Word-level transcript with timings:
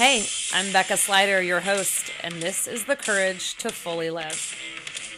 Hey, 0.00 0.24
I'm 0.54 0.72
Bekah 0.72 0.96
Slider, 0.96 1.42
your 1.42 1.60
host, 1.60 2.10
and 2.22 2.32
this 2.36 2.66
is 2.66 2.86
The 2.86 2.96
Courage 2.96 3.54
to 3.56 3.68
Fully 3.68 4.08
Live. 4.08 4.56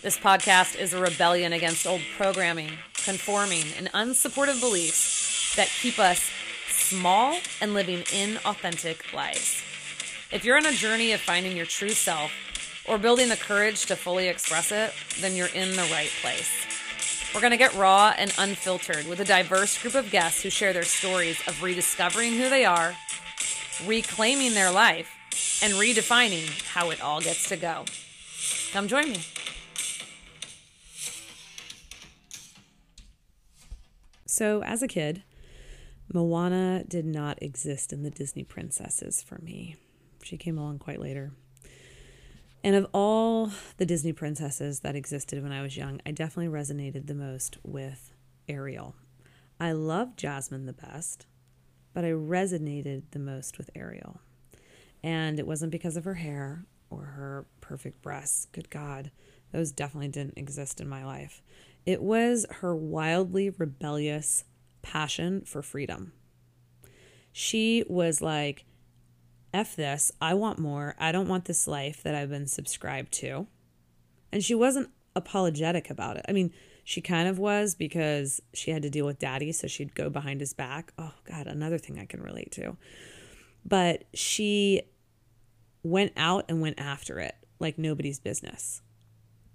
This 0.03 0.19
podcast 0.19 0.77
is 0.77 0.93
a 0.93 1.01
rebellion 1.01 1.53
against 1.53 1.87
old 1.87 2.01
programming, 2.16 2.71
conforming, 3.05 3.62
and 3.79 3.87
unsupportive 3.93 4.59
beliefs 4.59 5.55
that 5.55 5.68
keep 5.68 6.00
us 6.00 6.29
small 6.68 7.39
and 7.61 7.75
living 7.75 7.98
inauthentic 7.98 9.14
lives. 9.14 9.62
If 10.32 10.45
you're 10.45 10.57
on 10.57 10.66
a 10.66 10.73
journey 10.73 11.12
of 11.12 11.21
finding 11.21 11.57
your 11.57 11.67
true 11.67 11.91
self 11.91 12.33
or 12.89 12.99
building 12.99 13.29
the 13.29 13.37
courage 13.37 13.87
to 13.87 13.95
fully 13.95 14.27
express 14.27 14.73
it, 14.73 14.93
then 15.21 15.37
you're 15.37 15.55
in 15.55 15.77
the 15.77 15.89
right 15.93 16.11
place. 16.23 16.51
We're 17.33 17.41
going 17.41 17.53
to 17.53 17.57
get 17.57 17.73
raw 17.77 18.14
and 18.19 18.35
unfiltered 18.37 19.07
with 19.07 19.21
a 19.21 19.25
diverse 19.25 19.80
group 19.80 19.95
of 19.95 20.11
guests 20.11 20.43
who 20.43 20.51
share 20.51 20.73
their 20.73 20.83
stories 20.83 21.41
of 21.46 21.62
rediscovering 21.62 22.33
who 22.33 22.51
they 22.51 22.64
are 22.64 22.96
reclaiming 23.86 24.54
their 24.54 24.70
life, 24.70 25.10
and 25.62 25.74
redefining 25.74 26.48
how 26.68 26.91
it 26.91 27.00
all 27.00 27.20
gets 27.20 27.48
to 27.48 27.56
go. 27.56 27.84
Come 28.72 28.88
join 28.88 29.10
me. 29.10 29.20
So, 34.27 34.62
as 34.62 34.82
a 34.82 34.88
kid, 34.88 35.22
Moana 36.12 36.84
did 36.88 37.05
not 37.05 37.42
exist 37.42 37.92
in 37.92 38.02
the 38.02 38.10
Disney 38.10 38.45
princesses 38.45 39.22
for 39.22 39.38
me. 39.38 39.77
She 40.22 40.36
came 40.36 40.58
along 40.58 40.78
quite 40.78 41.00
later. 41.00 41.33
And 42.64 42.77
of 42.77 42.86
all 42.92 43.50
the 43.77 43.86
Disney 43.86 44.12
princesses 44.12 44.80
that 44.80 44.94
existed 44.94 45.42
when 45.42 45.52
I 45.52 45.62
was 45.62 45.77
young, 45.77 46.00
I 46.06 46.12
definitely 46.12 46.52
resonated 46.52 47.06
the 47.06 47.14
most 47.14 47.58
with 47.62 48.12
Ariel. 48.48 48.94
I 49.58 49.72
loved 49.72 50.19
Jasmine 50.19 50.66
the 50.66 50.72
best 50.72 51.27
but 51.95 52.05
I 52.05 52.10
resonated 52.10 53.02
the 53.10 53.19
most 53.19 53.58
with 53.58 53.70
Ariel. 53.75 54.20
And 55.03 55.39
it 55.39 55.47
wasn't 55.47 55.72
because 55.72 55.97
of 55.97 56.05
her 56.05 56.14
hair 56.14 56.64
or 56.91 57.05
her 57.05 57.47
perfect 57.61 58.03
breasts. 58.03 58.47
Good 58.53 58.70
God, 58.70 59.11
those 59.53 59.72
definitely 59.72 60.08
didn't 60.08 60.39
exist 60.39 60.80
in 60.80 60.89
my 60.89 61.05
life. 61.05 61.42
It 61.84 62.02
was 62.02 62.47
her 62.61 62.77
wildly 62.77 63.50
rebellious 63.50 64.44
passion 64.83 65.42
for 65.44 65.62
freedom. 65.62 66.12
She 67.33 67.84
was 67.89 68.20
like, 68.20 68.64
F 69.55 69.77
this, 69.77 70.12
I 70.20 70.34
want 70.34 70.58
more. 70.58 70.95
I 70.98 71.12
don't 71.12 71.28
want 71.28 71.47
this 71.47 71.67
life 71.67 72.02
that 72.02 72.14
I've 72.14 72.30
been 72.30 72.47
subscribed 72.47 73.12
to. 73.14 73.47
And 74.33 74.42
she 74.42 74.55
wasn't 74.55 74.91
apologetic 75.14 75.91
about 75.91 76.17
it. 76.17 76.24
I 76.28 76.33
mean, 76.33 76.52
she 76.84 77.00
kind 77.00 77.28
of 77.28 77.38
was 77.38 77.75
because 77.75 78.41
she 78.52 78.70
had 78.70 78.83
to 78.83 78.91
deal 78.91 79.06
with 79.06 79.19
daddy, 79.19 79.52
so 79.52 79.66
she'd 79.66 79.94
go 79.94 80.11
behind 80.11 80.41
his 80.41 80.52
back. 80.52 80.92
Oh, 80.98 81.14
God, 81.24 81.47
another 81.47 81.78
thing 81.78 81.98
I 81.98 82.06
can 82.06 82.22
relate 82.22 82.50
to. 82.52 82.77
But 83.64 84.05
she 84.14 84.83
went 85.83 86.12
out 86.16 86.44
and 86.48 86.61
went 86.61 86.80
after 86.80 87.19
it 87.19 87.36
like 87.58 87.78
nobody's 87.78 88.19
business. 88.19 88.83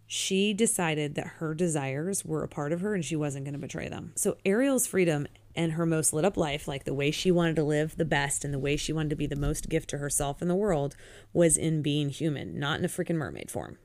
She 0.09 0.53
decided 0.53 1.15
that 1.15 1.27
her 1.27 1.53
desires 1.53 2.23
were 2.23 2.43
a 2.43 2.47
part 2.47 2.71
of 2.71 2.79
her 2.79 2.95
and 2.95 3.03
she 3.03 3.17
wasn't 3.17 3.43
going 3.43 3.53
to 3.53 3.59
betray 3.59 3.89
them. 3.89 4.13
So, 4.15 4.37
Ariel's 4.45 4.87
freedom 4.87 5.27
and 5.53 5.73
her 5.73 5.85
most 5.85 6.13
lit 6.13 6.23
up 6.23 6.37
life, 6.37 6.65
like 6.65 6.85
the 6.85 6.93
way 6.93 7.11
she 7.11 7.29
wanted 7.29 7.57
to 7.57 7.63
live 7.63 7.97
the 7.97 8.05
best 8.05 8.45
and 8.45 8.53
the 8.53 8.59
way 8.59 8.77
she 8.77 8.93
wanted 8.93 9.09
to 9.09 9.15
be 9.17 9.27
the 9.27 9.35
most 9.35 9.67
gift 9.67 9.89
to 9.89 9.97
herself 9.97 10.41
in 10.41 10.47
the 10.47 10.55
world, 10.55 10.95
was 11.33 11.57
in 11.57 11.81
being 11.81 12.09
human, 12.09 12.57
not 12.57 12.79
in 12.79 12.85
a 12.85 12.87
freaking 12.87 13.15
mermaid 13.15 13.51
form. 13.51 13.79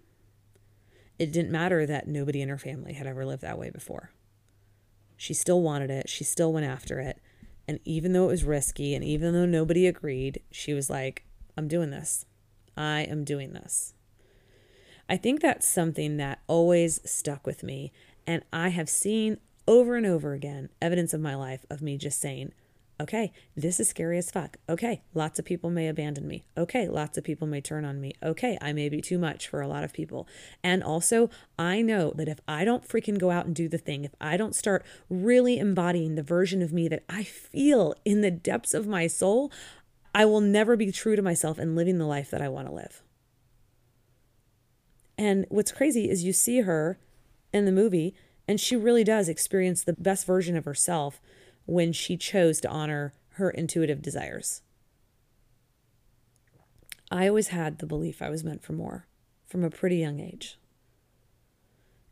It 1.19 1.33
didn't 1.33 1.51
matter 1.51 1.87
that 1.87 2.09
nobody 2.09 2.41
in 2.41 2.49
her 2.49 2.59
family 2.59 2.95
had 2.95 3.07
ever 3.07 3.25
lived 3.25 3.43
that 3.43 3.59
way 3.59 3.71
before. 3.71 4.11
She 5.17 5.35
still 5.35 5.63
wanted 5.63 5.91
it. 5.91 6.09
She 6.09 6.25
still 6.25 6.53
went 6.53 6.67
after 6.67 6.99
it. 6.99 7.21
And 7.69 7.79
even 7.85 8.13
though 8.13 8.25
it 8.25 8.33
was 8.33 8.45
risky 8.45 8.95
and 8.95 9.05
even 9.05 9.33
though 9.33 9.47
nobody 9.47 9.87
agreed, 9.87 10.43
she 10.51 10.75
was 10.75 10.91
like, 10.91 11.25
I'm 11.57 11.69
doing 11.69 11.91
this. 11.91 12.27
I 12.77 13.03
am 13.03 13.25
doing 13.25 13.53
this. 13.53 13.95
I 15.09 15.17
think 15.17 15.41
that's 15.41 15.69
something 15.69 16.17
that 16.17 16.41
always 16.47 17.01
stuck 17.09 17.47
with 17.47 17.63
me. 17.63 17.93
And 18.27 18.43
I 18.53 18.69
have 18.71 18.89
seen 18.89 19.39
over 19.69 19.97
and 19.97 20.07
over 20.07 20.33
again 20.33 20.71
evidence 20.81 21.15
of 21.15 21.21
my 21.21 21.35
life 21.35 21.65
of 21.71 21.83
me 21.83 21.97
just 21.97 22.21
saying, 22.21 22.53
Okay, 23.03 23.33
this 23.57 23.81
is 23.81 23.89
scary 23.89 24.17
as 24.17 24.31
fuck. 24.31 24.59
Okay, 24.69 25.03
lots 25.13 25.41
of 25.41 25.45
people 25.45 25.71
may 25.71 25.89
abandon 25.89 26.29
me. 26.29 26.45
Okay, 26.57 26.87
lots 26.87 27.19
of 27.19 27.25
people 27.25 27.49
may 27.49 27.61
turn 27.61 27.85
on 27.85 28.01
me. 28.01 28.13
Okay, 28.23 28.57
I 28.61 28.73
may 28.73 28.89
be 28.89 29.01
too 29.01 29.19
much 29.19 29.49
for 29.49 29.61
a 29.61 29.67
lot 29.67 29.83
of 29.83 29.93
people. 29.93 30.29
And 30.63 30.85
also, 30.85 31.29
I 31.59 31.83
know 31.83 32.13
that 32.15 32.29
if 32.29 32.39
I 32.47 32.65
don't 32.65 32.87
freaking 32.87 33.19
go 33.19 33.33
out 33.33 33.45
and 33.45 33.57
do 33.57 33.69
the 33.69 33.77
thing, 33.77 34.05
if 34.05 34.15
I 34.21 34.37
don't 34.37 34.55
start 34.55 34.85
really 35.11 35.59
embodying 35.59 36.15
the 36.15 36.23
version 36.23 36.63
of 36.63 36.73
me 36.73 36.87
that 36.89 37.03
I 37.09 37.25
feel 37.25 37.97
in 38.05 38.21
the 38.21 38.31
depths 38.31 38.73
of 38.73 38.87
my 38.87 39.09
soul, 39.09 39.51
I 40.15 40.25
will 40.25 40.41
never 40.41 40.77
be 40.77 40.93
true 40.93 41.17
to 41.17 41.23
myself 41.23 41.59
and 41.59 41.75
living 41.75 41.99
the 41.99 42.07
life 42.07 42.31
that 42.31 42.41
I 42.41 42.49
want 42.49 42.69
to 42.69 42.75
live. 42.75 43.03
And 45.19 45.45
what's 45.49 45.73
crazy 45.73 46.09
is 46.09 46.23
you 46.23 46.33
see 46.33 46.61
her 46.61 47.01
in 47.53 47.65
the 47.65 47.73
movie, 47.73 48.15
and 48.47 48.61
she 48.61 48.77
really 48.77 49.03
does 49.03 49.29
experience 49.29 49.83
the 49.83 49.93
best 49.93 50.25
version 50.25 50.57
of 50.57 50.67
herself 50.67 51.21
when 51.67 51.93
she 51.93 52.17
chose 52.17 52.61
to 52.61 52.69
honor 52.69 53.15
her 53.35 53.51
intuitive 53.51 54.03
desires. 54.03 54.63
I 57.11 57.29
always 57.29 57.49
had 57.49 57.79
the 57.79 57.87
belief 57.87 58.23
I 58.23 58.31
was 58.31 58.45
meant 58.45 58.63
for 58.63 58.73
more 58.73 59.07
from 59.47 59.65
a 59.65 59.71
pretty 59.71 59.97
young 59.97 60.19
age. 60.19 60.59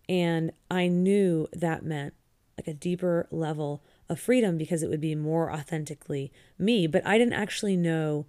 And 0.08 0.52
I 0.70 0.88
knew 0.88 1.48
that 1.52 1.84
meant 1.84 2.14
like 2.58 2.68
a 2.68 2.74
deeper 2.74 3.26
level 3.30 3.82
of 4.08 4.20
freedom 4.20 4.58
because 4.58 4.82
it 4.82 4.90
would 4.90 5.00
be 5.00 5.14
more 5.14 5.50
authentically 5.52 6.32
me, 6.58 6.86
but 6.86 7.06
I 7.06 7.16
didn't 7.16 7.34
actually 7.34 7.76
know 7.76 8.26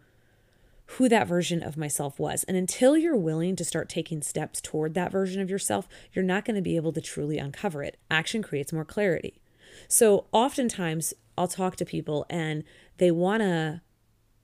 who 0.98 1.10
that 1.10 1.28
version 1.28 1.64
of 1.64 1.78
myself 1.78 2.20
was. 2.20 2.44
And 2.46 2.56
until 2.56 2.98
you're 2.98 3.18
willing 3.18 3.56
to 3.56 3.66
start 3.66 3.90
taking 3.90 4.22
steps 4.22 4.62
toward 4.62 4.94
that 4.94 5.12
version 5.12 5.42
of 5.42 5.50
yourself, 5.50 5.88
you're 6.14 6.24
not 6.24 6.46
going 6.46 6.56
to 6.56 6.62
be 6.62 6.76
able 6.76 6.94
to 6.94 7.02
truly 7.02 7.38
uncover 7.38 7.84
it. 7.84 7.98
Action 8.10 8.42
creates 8.42 8.72
more 8.72 8.86
clarity. 8.86 9.42
So 9.88 10.28
oftentimes 10.32 11.14
I'll 11.38 11.48
talk 11.48 11.76
to 11.78 11.86
people 11.86 12.26
and 12.30 12.64
they 12.98 13.12
want 13.12 13.42
to 13.42 13.82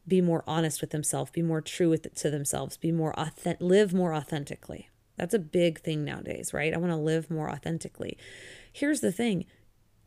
be 0.07 0.21
more 0.21 0.43
honest 0.47 0.81
with 0.81 0.91
themselves, 0.91 1.31
be 1.31 1.41
more 1.41 1.61
true 1.61 1.89
with 1.89 2.13
to 2.15 2.29
themselves, 2.29 2.77
be 2.77 2.91
more 2.91 3.17
authentic, 3.19 3.61
live 3.61 3.93
more 3.93 4.13
authentically. 4.13 4.89
That's 5.17 5.33
a 5.33 5.39
big 5.39 5.79
thing 5.79 6.05
nowadays, 6.05 6.53
right? 6.53 6.73
I 6.73 6.77
want 6.77 6.91
to 6.91 6.97
live 6.97 7.29
more 7.29 7.49
authentically. 7.49 8.17
Here's 8.71 9.01
the 9.01 9.11
thing 9.11 9.45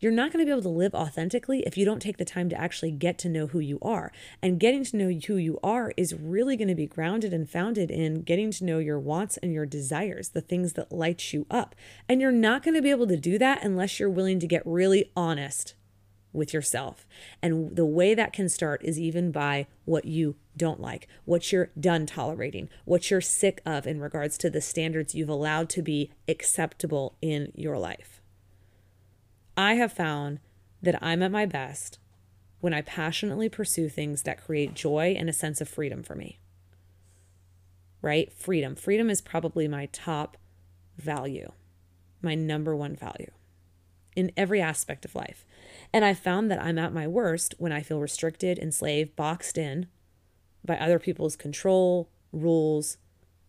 you're 0.00 0.10
not 0.10 0.32
going 0.32 0.44
to 0.44 0.46
be 0.46 0.50
able 0.50 0.62
to 0.62 0.68
live 0.70 0.94
authentically 0.94 1.62
if 1.66 1.76
you 1.76 1.84
don't 1.84 2.00
take 2.00 2.16
the 2.16 2.24
time 2.24 2.48
to 2.48 2.58
actually 2.58 2.90
get 2.90 3.18
to 3.18 3.28
know 3.28 3.46
who 3.46 3.60
you 3.60 3.78
are. 3.82 4.10
And 4.42 4.58
getting 4.58 4.82
to 4.84 4.96
know 4.96 5.10
who 5.10 5.36
you 5.36 5.60
are 5.62 5.92
is 5.96 6.14
really 6.14 6.56
going 6.56 6.68
to 6.68 6.74
be 6.74 6.86
grounded 6.86 7.34
and 7.34 7.48
founded 7.48 7.90
in 7.90 8.22
getting 8.22 8.50
to 8.52 8.64
know 8.64 8.78
your 8.78 8.98
wants 8.98 9.36
and 9.36 9.52
your 9.52 9.66
desires, 9.66 10.30
the 10.30 10.40
things 10.40 10.72
that 10.72 10.90
light 10.90 11.32
you 11.34 11.46
up. 11.50 11.74
And 12.08 12.20
you're 12.20 12.32
not 12.32 12.62
going 12.62 12.74
to 12.74 12.82
be 12.82 12.90
able 12.90 13.06
to 13.08 13.16
do 13.18 13.38
that 13.38 13.62
unless 13.62 14.00
you're 14.00 14.08
willing 14.08 14.40
to 14.40 14.46
get 14.46 14.62
really 14.64 15.12
honest 15.14 15.74
with 16.32 16.54
yourself. 16.54 17.06
And 17.42 17.76
the 17.76 17.84
way 17.84 18.14
that 18.14 18.32
can 18.32 18.48
start 18.48 18.82
is 18.84 18.98
even 18.98 19.32
by 19.32 19.66
what 19.84 20.04
you 20.06 20.36
don't 20.56 20.80
like, 20.80 21.08
what 21.24 21.52
you're 21.52 21.70
done 21.78 22.06
tolerating, 22.06 22.68
what 22.84 23.10
you're 23.10 23.20
sick 23.20 23.60
of 23.66 23.86
in 23.86 24.00
regards 24.00 24.38
to 24.38 24.50
the 24.50 24.60
standards 24.60 25.14
you've 25.14 25.28
allowed 25.28 25.68
to 25.70 25.82
be 25.82 26.10
acceptable 26.28 27.16
in 27.20 27.52
your 27.54 27.78
life. 27.78 28.20
I 29.60 29.74
have 29.74 29.92
found 29.92 30.40
that 30.80 30.98
I'm 31.02 31.22
at 31.22 31.30
my 31.30 31.44
best 31.44 31.98
when 32.60 32.72
I 32.72 32.80
passionately 32.80 33.50
pursue 33.50 33.90
things 33.90 34.22
that 34.22 34.42
create 34.42 34.72
joy 34.72 35.14
and 35.18 35.28
a 35.28 35.34
sense 35.34 35.60
of 35.60 35.68
freedom 35.68 36.02
for 36.02 36.14
me. 36.14 36.38
Right? 38.00 38.32
Freedom. 38.32 38.74
Freedom 38.74 39.10
is 39.10 39.20
probably 39.20 39.68
my 39.68 39.84
top 39.92 40.38
value, 40.96 41.52
my 42.22 42.34
number 42.34 42.74
one 42.74 42.96
value 42.96 43.30
in 44.16 44.32
every 44.34 44.62
aspect 44.62 45.04
of 45.04 45.14
life. 45.14 45.44
And 45.92 46.06
I 46.06 46.14
found 46.14 46.50
that 46.50 46.62
I'm 46.62 46.78
at 46.78 46.94
my 46.94 47.06
worst 47.06 47.54
when 47.58 47.70
I 47.70 47.82
feel 47.82 48.00
restricted, 48.00 48.58
enslaved, 48.58 49.14
boxed 49.14 49.58
in 49.58 49.88
by 50.64 50.78
other 50.78 50.98
people's 50.98 51.36
control, 51.36 52.08
rules, 52.32 52.96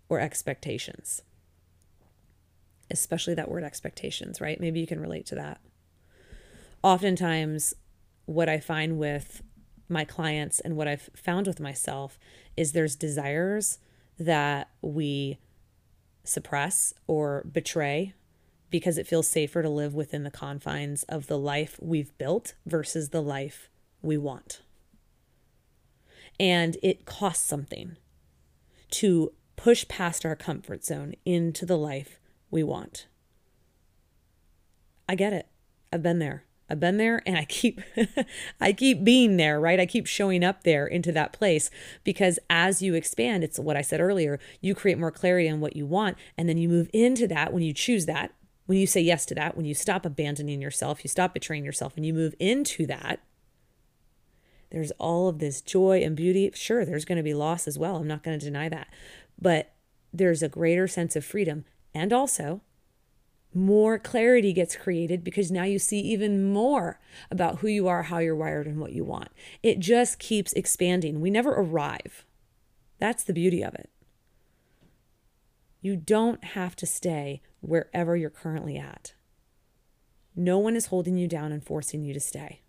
or 0.09 0.19
expectations. 0.19 1.21
Especially 2.89 3.33
that 3.33 3.49
word 3.49 3.63
expectations, 3.63 4.41
right? 4.41 4.59
Maybe 4.59 4.81
you 4.81 4.87
can 4.87 4.99
relate 4.99 5.25
to 5.27 5.35
that 5.35 5.61
oftentimes 6.83 7.73
what 8.25 8.49
I 8.49 8.59
find 8.59 8.97
with 8.97 9.43
my 9.89 10.05
clients 10.05 10.59
and 10.59 10.75
what 10.75 10.87
I've 10.87 11.09
found 11.15 11.47
with 11.47 11.59
myself 11.59 12.17
is 12.55 12.71
there's 12.71 12.95
desires 12.95 13.79
that 14.17 14.69
we 14.81 15.37
suppress 16.23 16.93
or 17.07 17.45
betray 17.51 18.13
because 18.69 18.97
it 18.97 19.07
feels 19.07 19.27
safer 19.27 19.61
to 19.61 19.69
live 19.69 19.93
within 19.93 20.23
the 20.23 20.31
confines 20.31 21.03
of 21.03 21.27
the 21.27 21.37
life 21.37 21.77
we've 21.81 22.17
built 22.17 22.53
versus 22.65 23.09
the 23.09 23.21
life 23.21 23.69
we 24.01 24.17
want. 24.17 24.61
And 26.39 26.77
it 26.81 27.05
costs 27.05 27.45
something 27.45 27.97
to 28.91 29.33
push 29.57 29.87
past 29.87 30.25
our 30.25 30.35
comfort 30.35 30.85
zone 30.85 31.13
into 31.25 31.65
the 31.65 31.77
life 31.77 32.19
we 32.49 32.63
want. 32.63 33.07
I 35.07 35.15
get 35.15 35.33
it. 35.33 35.47
I've 35.91 36.01
been 36.01 36.19
there. 36.19 36.45
I've 36.71 36.79
been 36.79 36.95
there 36.95 37.21
and 37.25 37.37
I 37.37 37.43
keep 37.43 37.81
I 38.61 38.71
keep 38.71 39.03
being 39.03 39.35
there, 39.35 39.59
right? 39.59 39.79
I 39.79 39.85
keep 39.85 40.07
showing 40.07 40.41
up 40.41 40.63
there 40.63 40.87
into 40.87 41.11
that 41.11 41.33
place 41.33 41.69
because 42.05 42.39
as 42.49 42.81
you 42.81 42.93
expand, 42.93 43.43
it's 43.43 43.59
what 43.59 43.75
I 43.75 43.81
said 43.81 43.99
earlier, 43.99 44.39
you 44.61 44.73
create 44.73 44.97
more 44.97 45.11
clarity 45.11 45.49
on 45.49 45.59
what 45.59 45.75
you 45.75 45.85
want 45.85 46.17
and 46.37 46.47
then 46.47 46.57
you 46.57 46.69
move 46.69 46.89
into 46.93 47.27
that 47.27 47.51
when 47.51 47.61
you 47.61 47.73
choose 47.73 48.05
that, 48.05 48.33
when 48.67 48.77
you 48.77 48.87
say 48.87 49.01
yes 49.01 49.25
to 49.25 49.35
that, 49.35 49.57
when 49.57 49.65
you 49.65 49.73
stop 49.73 50.05
abandoning 50.05 50.61
yourself, 50.61 51.03
you 51.03 51.09
stop 51.09 51.33
betraying 51.33 51.65
yourself 51.65 51.97
and 51.97 52.05
you 52.05 52.13
move 52.13 52.33
into 52.39 52.85
that. 52.87 53.19
There's 54.69 54.91
all 54.91 55.27
of 55.27 55.39
this 55.39 55.59
joy 55.59 56.01
and 56.01 56.15
beauty. 56.15 56.49
Sure, 56.53 56.85
there's 56.85 57.03
going 57.03 57.17
to 57.17 57.23
be 57.23 57.33
loss 57.33 57.67
as 57.67 57.77
well. 57.77 57.97
I'm 57.97 58.07
not 58.07 58.23
going 58.23 58.39
to 58.39 58.45
deny 58.45 58.69
that. 58.69 58.87
But 59.39 59.73
there's 60.13 60.41
a 60.41 60.47
greater 60.47 60.87
sense 60.87 61.17
of 61.17 61.25
freedom 61.25 61.65
and 61.93 62.13
also 62.13 62.61
more 63.53 63.99
clarity 63.99 64.53
gets 64.53 64.75
created 64.75 65.23
because 65.23 65.51
now 65.51 65.63
you 65.63 65.77
see 65.77 65.99
even 65.99 66.51
more 66.51 66.99
about 67.29 67.59
who 67.59 67.67
you 67.67 67.87
are, 67.87 68.03
how 68.03 68.19
you're 68.19 68.35
wired, 68.35 68.67
and 68.67 68.79
what 68.79 68.93
you 68.93 69.03
want. 69.03 69.29
It 69.61 69.79
just 69.79 70.19
keeps 70.19 70.53
expanding. 70.53 71.19
We 71.19 71.29
never 71.29 71.51
arrive. 71.51 72.25
That's 72.97 73.23
the 73.23 73.33
beauty 73.33 73.61
of 73.63 73.75
it. 73.75 73.89
You 75.81 75.95
don't 75.95 76.43
have 76.43 76.75
to 76.77 76.85
stay 76.85 77.41
wherever 77.59 78.15
you're 78.15 78.29
currently 78.29 78.77
at. 78.77 79.13
No 80.35 80.57
one 80.57 80.75
is 80.75 80.85
holding 80.87 81.17
you 81.17 81.27
down 81.27 81.51
and 81.51 81.63
forcing 81.63 82.03
you 82.03 82.13
to 82.13 82.19
stay. 82.19 82.61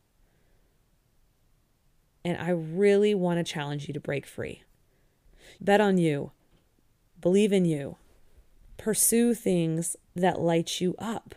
And 2.25 2.39
I 2.39 2.51
really 2.51 3.15
want 3.15 3.39
to 3.39 3.53
challenge 3.53 3.87
you 3.87 3.95
to 3.95 4.01
break 4.01 4.27
free. 4.27 4.63
Bet 5.61 5.81
on 5.81 5.99
you. 5.99 6.33
Believe 7.21 7.53
in 7.53 7.65
you 7.65 7.99
pursue 8.83 9.33
things 9.33 9.95
that 10.17 10.41
light 10.41 10.81
you 10.81 10.97
up. 10.99 11.37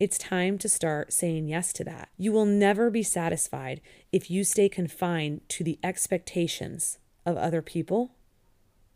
It's 0.00 0.16
time 0.16 0.56
to 0.56 0.70
start 0.70 1.12
saying 1.12 1.46
yes 1.46 1.70
to 1.74 1.84
that. 1.84 2.08
You 2.16 2.32
will 2.32 2.46
never 2.46 2.88
be 2.90 3.02
satisfied 3.02 3.82
if 4.10 4.30
you 4.30 4.42
stay 4.42 4.70
confined 4.70 5.42
to 5.50 5.64
the 5.64 5.78
expectations 5.84 6.98
of 7.26 7.36
other 7.36 7.60
people 7.60 8.14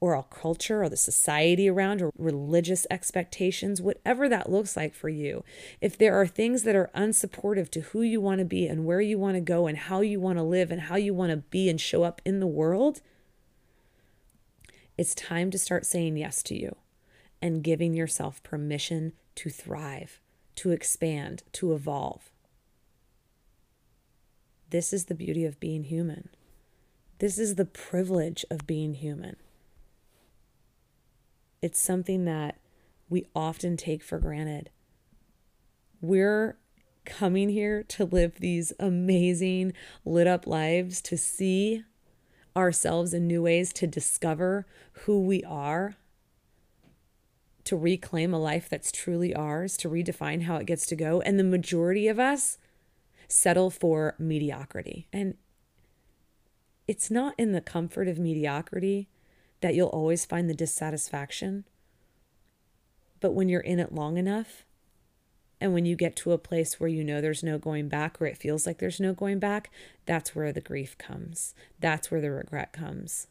or 0.01 0.17
our 0.17 0.23
culture 0.23 0.83
or 0.83 0.89
the 0.89 0.97
society 0.97 1.69
around 1.69 2.01
or 2.01 2.13
religious 2.17 2.87
expectations, 2.91 3.83
whatever 3.83 4.27
that 4.27 4.51
looks 4.51 4.75
like 4.75 4.95
for 4.95 5.11
you. 5.11 5.45
If 5.83 5.99
there 5.99 6.19
are 6.19 6.27
things 6.27 6.63
that 6.63 6.75
are 6.75 6.91
unsupportive 6.95 7.69
to 7.73 7.81
who 7.83 8.01
you 8.01 8.23
want 8.23 8.39
to 8.39 8.47
be 8.47 8.67
and 8.67 8.87
where 8.87 9.03
you 9.03 9.19
want 9.19 9.35
to 9.35 9.43
go 9.43 9.67
and 9.67 9.77
how 9.77 10.01
you 10.01 10.19
want 10.19 10.39
to 10.39 10.43
live 10.43 10.71
and 10.71 10.81
how 10.81 10.97
you 10.97 11.13
want 11.13 11.31
to 11.31 11.37
be 11.37 11.69
and 11.69 11.79
show 11.79 12.05
up 12.05 12.23
in 12.25 12.41
the 12.41 12.47
world, 12.47 13.03
it's 14.97 15.15
time 15.15 15.51
to 15.51 15.59
start 15.59 15.85
saying 15.85 16.17
yes 16.17 16.43
to 16.45 16.59
you 16.59 16.75
and 17.47 17.63
giving 17.63 17.95
yourself 17.95 18.43
permission 18.43 19.13
to 19.37 19.49
thrive, 19.49 20.21
to 20.57 20.73
expand, 20.73 21.45
to 21.53 21.73
evolve. 21.73 22.33
This 24.71 24.93
is 24.93 25.05
the 25.05 25.15
beauty 25.15 25.45
of 25.45 25.61
being 25.61 25.85
human. 25.85 26.29
This 27.21 27.39
is 27.39 27.55
the 27.55 27.65
privilege 27.65 28.45
of 28.51 28.67
being 28.67 28.95
human. 28.95 29.37
It's 31.63 31.79
something 31.79 32.25
that 32.25 32.59
we 33.09 33.29
often 33.33 33.77
take 33.77 34.03
for 34.03 34.19
granted. 34.19 34.71
We're 36.01 36.59
coming 37.05 37.49
here 37.49 37.85
to 37.85 38.05
live 38.07 38.41
these 38.41 38.73
amazing, 38.81 39.73
lit 40.05 40.27
up 40.27 40.49
lives, 40.49 41.01
to 41.03 41.17
see 41.17 41.85
ourselves 42.57 43.15
in 43.15 43.29
new 43.29 43.43
ways, 43.43 43.73
to 43.75 43.87
discover 43.87 44.67
who 45.05 45.21
we 45.21 45.45
are 45.45 45.95
to 47.67 47.77
reclaim 47.77 48.33
a 48.33 48.39
life 48.39 48.69
that's 48.69 48.91
truly 48.91 49.35
ours, 49.35 49.77
to 49.79 49.89
redefine 49.89 50.43
how 50.43 50.57
it 50.57 50.67
gets 50.67 50.87
to 50.87 50.97
go. 50.97 51.21
And 51.21 51.39
the 51.39 51.45
majority 51.45 52.09
of 52.09 52.19
us 52.19 52.59
settle 53.29 53.71
for 53.71 54.15
mediocrity. 54.19 55.09
And 55.13 55.35
it's 56.87 57.11
not 57.11 57.35
in 57.37 57.53
the 57.53 57.61
comfort 57.61 58.09
of 58.09 58.19
mediocrity 58.19 59.09
that 59.61 59.75
you'll 59.75 59.89
always 59.89 60.25
find 60.25 60.49
the 60.49 60.55
dissatisfaction. 60.55 61.65
But 63.21 63.33
when 63.33 63.49
you're 63.49 63.61
in 63.61 63.81
it 63.81 63.93
long 63.93 64.17
enough, 64.17 64.65
and 65.61 65.73
when 65.73 65.87
you 65.87 65.97
get 65.97 66.17
to 66.17 66.33
a 66.33 66.39
place 66.39 66.79
where 66.79 66.89
you 66.89 67.03
know 67.03 67.21
there's 67.21 67.43
no 67.43 67.59
going 67.59 67.89
back, 67.89 68.21
or 68.21 68.27
it 68.27 68.37
feels 68.37 68.67
like 68.67 68.79
there's 68.79 69.01
no 69.01 69.15
going 69.15 69.39
back, 69.39 69.71
that's 70.05 70.37
where 70.37 70.53
the 70.53 70.61
grief 70.61 70.97
comes. 70.99 71.55
That's 71.81 72.11
where 72.11 72.21
the 72.21 72.31
regret 72.31 72.73
comes. 72.73 73.27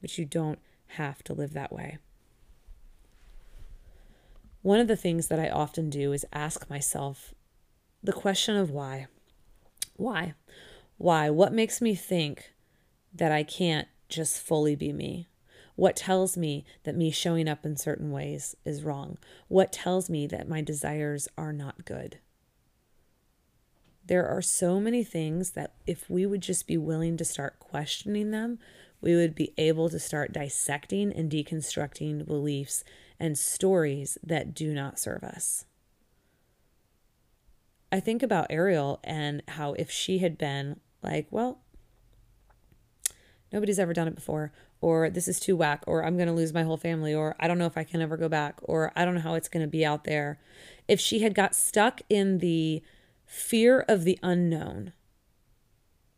But 0.00 0.16
you 0.16 0.24
don't 0.24 0.60
have 0.90 1.24
to 1.24 1.34
live 1.34 1.52
that 1.54 1.72
way. 1.72 1.98
One 4.66 4.80
of 4.80 4.88
the 4.88 4.96
things 4.96 5.28
that 5.28 5.38
I 5.38 5.48
often 5.48 5.90
do 5.90 6.10
is 6.10 6.26
ask 6.32 6.68
myself 6.68 7.32
the 8.02 8.12
question 8.12 8.56
of 8.56 8.68
why. 8.68 9.06
Why? 9.94 10.34
Why? 10.98 11.30
What 11.30 11.52
makes 11.52 11.80
me 11.80 11.94
think 11.94 12.52
that 13.14 13.30
I 13.30 13.44
can't 13.44 13.86
just 14.08 14.42
fully 14.42 14.74
be 14.74 14.92
me? 14.92 15.28
What 15.76 15.94
tells 15.94 16.36
me 16.36 16.64
that 16.82 16.96
me 16.96 17.12
showing 17.12 17.48
up 17.48 17.64
in 17.64 17.76
certain 17.76 18.10
ways 18.10 18.56
is 18.64 18.82
wrong? 18.82 19.18
What 19.46 19.70
tells 19.70 20.10
me 20.10 20.26
that 20.26 20.48
my 20.48 20.62
desires 20.62 21.28
are 21.38 21.52
not 21.52 21.84
good? 21.84 22.18
There 24.04 24.26
are 24.26 24.42
so 24.42 24.80
many 24.80 25.04
things 25.04 25.52
that 25.52 25.74
if 25.86 26.10
we 26.10 26.26
would 26.26 26.40
just 26.40 26.66
be 26.66 26.76
willing 26.76 27.16
to 27.18 27.24
start 27.24 27.60
questioning 27.60 28.32
them, 28.32 28.58
we 29.00 29.14
would 29.14 29.36
be 29.36 29.54
able 29.58 29.88
to 29.90 30.00
start 30.00 30.32
dissecting 30.32 31.12
and 31.12 31.30
deconstructing 31.30 32.26
beliefs 32.26 32.82
and 33.18 33.36
stories 33.38 34.18
that 34.22 34.54
do 34.54 34.72
not 34.72 34.98
serve 34.98 35.24
us. 35.24 35.64
I 37.92 38.00
think 38.00 38.22
about 38.22 38.48
Ariel 38.50 39.00
and 39.04 39.42
how 39.48 39.74
if 39.74 39.90
she 39.90 40.18
had 40.18 40.36
been 40.36 40.80
like, 41.02 41.28
well, 41.30 41.60
nobody's 43.52 43.78
ever 43.78 43.92
done 43.92 44.08
it 44.08 44.14
before, 44.14 44.52
or 44.80 45.08
this 45.08 45.28
is 45.28 45.40
too 45.40 45.56
whack, 45.56 45.84
or 45.86 46.04
I'm 46.04 46.16
going 46.16 46.28
to 46.28 46.34
lose 46.34 46.52
my 46.52 46.64
whole 46.64 46.76
family, 46.76 47.14
or 47.14 47.36
I 47.38 47.48
don't 47.48 47.58
know 47.58 47.66
if 47.66 47.78
I 47.78 47.84
can 47.84 48.02
ever 48.02 48.16
go 48.16 48.28
back, 48.28 48.58
or 48.62 48.92
I 48.96 49.04
don't 49.04 49.14
know 49.14 49.20
how 49.20 49.34
it's 49.34 49.48
going 49.48 49.64
to 49.64 49.70
be 49.70 49.84
out 49.84 50.04
there. 50.04 50.38
If 50.88 51.00
she 51.00 51.20
had 51.20 51.34
got 51.34 51.54
stuck 51.54 52.00
in 52.08 52.38
the 52.38 52.82
fear 53.24 53.80
of 53.88 54.04
the 54.04 54.18
unknown, 54.22 54.92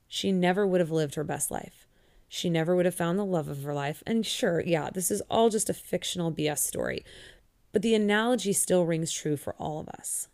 she 0.08 0.32
never 0.32 0.66
would 0.66 0.80
have 0.80 0.90
lived 0.90 1.14
her 1.16 1.24
best 1.24 1.50
life. 1.50 1.88
She 2.28 2.50
never 2.50 2.76
would 2.76 2.84
have 2.84 2.94
found 2.94 3.19
the 3.19 3.25
love 3.25 3.48
of 3.48 3.62
her 3.62 3.75
life. 3.75 4.02
And 4.06 4.25
sure, 4.25 4.62
yeah, 4.64 4.90
this 4.90 5.10
is 5.10 5.22
all 5.30 5.48
just 5.48 5.70
a 5.70 5.75
fictional 5.75 6.32
BS 6.32 6.58
story, 6.58 7.04
but 7.72 7.82
the 7.82 7.94
analogy 7.94 8.52
still 8.52 8.84
rings 8.84 9.10
true 9.10 9.36
for 9.36 9.54
all 9.54 9.80
of 9.80 9.88
us. 9.88 10.28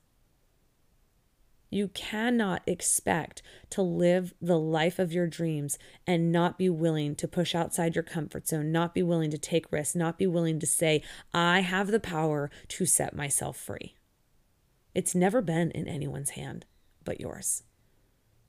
You 1.70 1.88
cannot 1.88 2.62
expect 2.68 3.42
to 3.70 3.82
live 3.82 4.32
the 4.40 4.58
life 4.58 5.00
of 5.00 5.12
your 5.12 5.26
dreams 5.26 5.76
and 6.06 6.30
not 6.30 6.56
be 6.56 6.68
willing 6.68 7.16
to 7.16 7.26
push 7.26 7.52
outside 7.52 7.96
your 7.96 8.04
comfort 8.04 8.46
zone, 8.46 8.70
not 8.70 8.94
be 8.94 9.02
willing 9.02 9.30
to 9.30 9.38
take 9.38 9.72
risks, 9.72 9.96
not 9.96 10.16
be 10.16 10.26
willing 10.26 10.60
to 10.60 10.66
say, 10.66 11.02
I 11.32 11.60
have 11.60 11.88
the 11.88 11.98
power 11.98 12.48
to 12.68 12.86
set 12.86 13.16
myself 13.16 13.56
free. 13.56 13.96
It's 14.94 15.16
never 15.16 15.42
been 15.42 15.72
in 15.72 15.88
anyone's 15.88 16.30
hand 16.30 16.64
but 17.04 17.20
yours, 17.20 17.64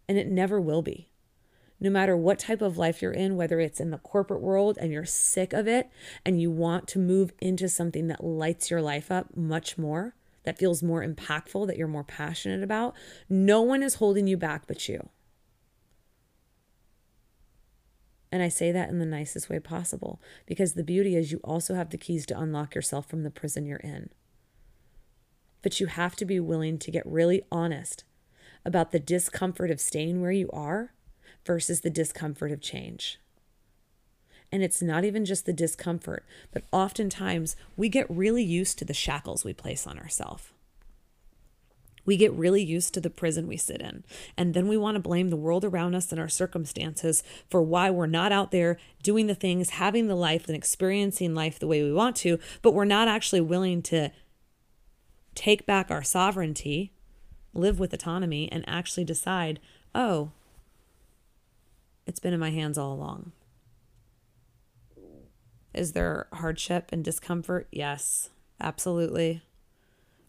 and 0.07 0.17
it 0.17 0.27
never 0.27 0.61
will 0.61 0.83
be 0.83 1.09
no 1.85 1.91
matter 1.91 2.17
what 2.17 2.39
type 2.39 2.63
of 2.63 2.79
life 2.79 2.99
you're 2.99 3.11
in, 3.11 3.35
whether 3.35 3.59
it's 3.59 3.79
in 3.79 3.91
the 3.91 3.99
corporate 3.99 4.41
world 4.41 4.75
and 4.81 4.91
you're 4.91 5.05
sick 5.05 5.53
of 5.53 5.67
it 5.67 5.87
and 6.25 6.41
you 6.41 6.49
want 6.49 6.87
to 6.87 6.97
move 6.97 7.31
into 7.39 7.69
something 7.69 8.07
that 8.07 8.23
lights 8.23 8.71
your 8.71 8.81
life 8.81 9.11
up 9.11 9.37
much 9.37 9.77
more, 9.77 10.15
that 10.45 10.57
feels 10.57 10.81
more 10.81 11.05
impactful, 11.05 11.67
that 11.67 11.77
you're 11.77 11.87
more 11.87 12.03
passionate 12.03 12.63
about, 12.63 12.95
no 13.29 13.61
one 13.61 13.83
is 13.83 13.95
holding 13.95 14.25
you 14.25 14.35
back 14.35 14.65
but 14.65 14.89
you. 14.89 15.09
And 18.31 18.41
I 18.41 18.49
say 18.49 18.71
that 18.71 18.89
in 18.89 18.97
the 18.97 19.05
nicest 19.05 19.47
way 19.47 19.59
possible 19.59 20.19
because 20.47 20.73
the 20.73 20.83
beauty 20.83 21.15
is 21.15 21.31
you 21.31 21.39
also 21.43 21.75
have 21.75 21.91
the 21.91 21.99
keys 21.99 22.25
to 22.25 22.39
unlock 22.39 22.73
yourself 22.73 23.07
from 23.07 23.21
the 23.21 23.29
prison 23.29 23.67
you're 23.67 23.77
in. 23.77 24.09
But 25.61 25.79
you 25.79 25.85
have 25.85 26.15
to 26.15 26.25
be 26.25 26.39
willing 26.39 26.79
to 26.79 26.89
get 26.89 27.05
really 27.05 27.43
honest 27.51 28.05
about 28.65 28.91
the 28.91 28.99
discomfort 28.99 29.69
of 29.69 29.79
staying 29.79 30.19
where 30.19 30.31
you 30.31 30.49
are 30.49 30.94
versus 31.45 31.81
the 31.81 31.89
discomfort 31.89 32.51
of 32.51 32.61
change. 32.61 33.19
And 34.51 34.63
it's 34.63 34.81
not 34.81 35.03
even 35.03 35.25
just 35.25 35.45
the 35.45 35.53
discomfort, 35.53 36.25
but 36.51 36.63
oftentimes 36.71 37.55
we 37.75 37.89
get 37.89 38.09
really 38.09 38.43
used 38.43 38.79
to 38.79 38.85
the 38.85 38.93
shackles 38.93 39.43
we 39.43 39.53
place 39.53 39.85
on 39.85 39.99
ourselves. 39.99 40.51
We 42.05 42.17
get 42.17 42.31
really 42.33 42.63
used 42.63 42.93
to 42.93 43.01
the 43.01 43.09
prison 43.09 43.47
we 43.47 43.57
sit 43.57 43.81
in. 43.81 44.03
And 44.37 44.53
then 44.53 44.67
we 44.67 44.77
want 44.77 44.95
to 44.95 45.01
blame 45.01 45.29
the 45.29 45.35
world 45.35 45.65
around 45.65 45.95
us 45.95 46.11
and 46.11 46.21
our 46.21 46.29
circumstances 46.29 47.23
for 47.49 47.63
why 47.63 47.89
we're 47.89 48.05
not 48.05 48.31
out 48.31 48.51
there 48.51 48.77
doing 49.01 49.25
the 49.25 49.35
things, 49.35 49.71
having 49.71 50.07
the 50.07 50.15
life, 50.15 50.47
and 50.47 50.55
experiencing 50.55 51.33
life 51.33 51.57
the 51.57 51.67
way 51.67 51.81
we 51.81 51.91
want 51.91 52.15
to, 52.17 52.37
but 52.61 52.73
we're 52.73 52.85
not 52.85 53.07
actually 53.07 53.41
willing 53.41 53.81
to 53.81 54.11
take 55.33 55.65
back 55.65 55.89
our 55.89 56.03
sovereignty, 56.03 56.93
live 57.53 57.79
with 57.79 57.93
autonomy, 57.93 58.51
and 58.51 58.63
actually 58.67 59.03
decide, 59.03 59.59
oh, 59.95 60.31
it's 62.05 62.19
been 62.19 62.33
in 62.33 62.39
my 62.39 62.51
hands 62.51 62.77
all 62.77 62.93
along. 62.93 63.31
Is 65.73 65.91
there 65.91 66.27
hardship 66.31 66.89
and 66.91 67.03
discomfort? 67.03 67.67
Yes, 67.71 68.29
absolutely. 68.61 69.41